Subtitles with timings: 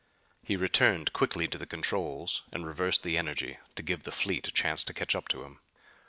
[0.41, 4.51] He returned quickly to the controls and reversed the energy, to give the fleet a
[4.51, 5.59] chance to catch up to him.